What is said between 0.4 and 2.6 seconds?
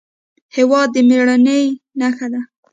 هېواد د مېړانې نښه ده.